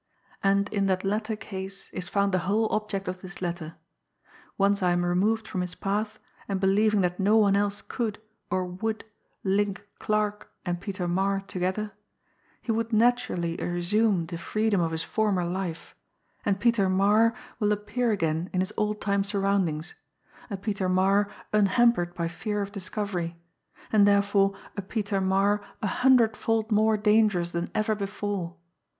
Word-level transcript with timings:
And 0.41 0.67
in 0.69 0.87
that 0.87 1.03
latter 1.03 1.35
case 1.35 1.91
is 1.93 2.09
found 2.09 2.31
the 2.33 2.39
whole 2.49 2.65
object 2.73 3.07
of 3.07 3.21
this 3.21 3.39
letter. 3.39 3.75
Once 4.57 4.81
I 4.81 4.93
am 4.93 5.05
removed 5.05 5.47
from 5.47 5.61
his 5.61 5.75
path, 5.75 6.17
and 6.47 6.59
believing 6.59 7.01
that 7.01 7.19
no 7.19 7.37
one 7.37 7.55
else 7.55 7.83
could, 7.83 8.17
or 8.49 8.65
would, 8.65 9.05
link 9.43 9.87
'Clarke' 9.99 10.49
and 10.65 10.81
Peter 10.81 11.07
Marre 11.07 11.41
together, 11.41 11.91
he 12.63 12.71
will 12.71 12.87
naturally 12.89 13.55
resume 13.57 14.25
the 14.25 14.39
freedom 14.39 14.81
of 14.81 14.89
his 14.91 15.03
former 15.03 15.45
life, 15.45 15.93
and 16.43 16.59
Peter 16.59 16.89
Marre 16.89 17.35
will 17.59 17.71
appear 17.71 18.09
again 18.09 18.49
in 18.51 18.61
his 18.61 18.73
old 18.77 19.01
time 19.01 19.23
surroundings, 19.23 19.93
a 20.49 20.57
Peter 20.57 20.89
Marre 20.89 21.29
unhampered 21.53 22.15
by 22.15 22.27
fear 22.27 22.63
of 22.63 22.71
discovery, 22.71 23.37
and 23.91 24.07
therefore 24.07 24.55
a 24.75 24.81
Peter 24.81 25.21
Marre 25.21 25.61
a 25.83 25.87
hundredfold 26.01 26.71
more 26.71 26.97
dangerous 26.97 27.51
than 27.51 27.69
ever 27.75 27.93
before. 27.93 28.55